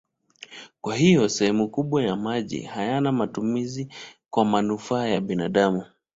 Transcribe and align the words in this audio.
Kwa 0.81 0.95
hiyo 0.95 1.29
sehemu 1.29 1.69
kubwa 1.69 2.03
ya 2.03 2.15
maji 2.15 2.61
haina 2.61 3.11
matumizi 3.11 3.93
kwa 4.29 4.45
manufaa 4.45 5.05
ya 5.07 5.21
binadamu. 5.21 5.83